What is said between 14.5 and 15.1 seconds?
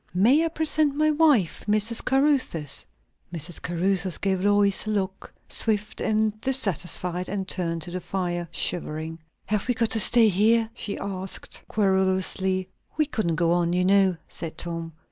Tom.